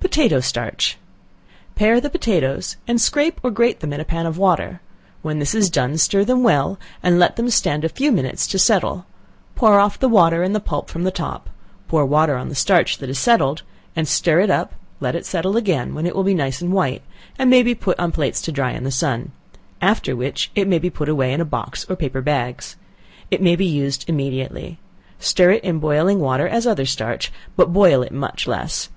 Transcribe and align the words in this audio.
Potato 0.00 0.40
Starch. 0.40 0.98
Pare 1.76 2.00
the 2.00 2.10
potatoes 2.10 2.76
and 2.88 3.00
scrape 3.00 3.38
or 3.44 3.50
grate 3.52 3.78
them 3.78 3.92
in 3.92 4.00
a 4.00 4.04
pan 4.04 4.26
of 4.26 4.36
water, 4.36 4.80
when 5.22 5.38
this 5.38 5.54
is 5.54 5.70
done 5.70 5.96
stir 5.96 6.24
them 6.24 6.42
well, 6.42 6.80
and 7.00 7.16
let 7.16 7.36
them 7.36 7.48
stand 7.48 7.84
a 7.84 7.88
few 7.88 8.10
minutes 8.10 8.48
to 8.48 8.58
settle, 8.58 9.06
pour 9.54 9.78
off 9.78 9.96
the 10.00 10.08
water 10.08 10.42
and 10.42 10.52
the 10.52 10.58
pulp 10.58 10.90
from 10.90 11.04
the 11.04 11.12
top; 11.12 11.48
pour 11.86 12.04
water 12.04 12.34
on 12.36 12.48
the 12.48 12.56
starch 12.56 12.98
that 12.98 13.08
has 13.08 13.20
settled, 13.20 13.62
and 13.94 14.08
stir 14.08 14.40
it 14.40 14.50
up, 14.50 14.74
let 14.98 15.14
it 15.14 15.24
settle 15.24 15.56
again, 15.56 15.94
when 15.94 16.06
it 16.06 16.16
will 16.16 16.24
be 16.24 16.34
nice 16.34 16.60
and 16.60 16.72
white, 16.72 17.02
and 17.38 17.48
may 17.48 17.62
be 17.62 17.72
put 17.72 17.96
on 18.00 18.10
plates 18.10 18.42
to 18.42 18.50
dry 18.50 18.72
in 18.72 18.82
the 18.82 18.90
sun, 18.90 19.30
after 19.80 20.16
which 20.16 20.50
it 20.56 20.66
may 20.66 20.80
be 20.80 20.90
put 20.90 21.08
away 21.08 21.32
in 21.32 21.40
a 21.40 21.44
box 21.44 21.86
or 21.88 21.94
paper 21.94 22.20
bags. 22.20 22.74
It 23.30 23.40
maybe 23.40 23.64
used 23.64 24.08
immediately. 24.08 24.80
Stir 25.20 25.52
it 25.52 25.62
in 25.62 25.78
boiling 25.78 26.18
water 26.18 26.48
as 26.48 26.66
other 26.66 26.84
starch, 26.84 27.30
but 27.54 27.72
boil 27.72 28.02
it 28.02 28.10
much 28.10 28.48
less. 28.48 28.88